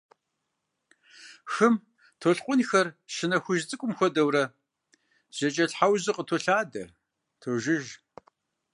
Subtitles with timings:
[1.53, 1.73] Хым
[2.19, 4.43] толъкъунхэр щынэ хужь цӏыкӏум хуэдэурэ,
[5.35, 6.83] зэкӏэлъхьэужьу къытолъадэ,
[7.41, 7.85] тожыж.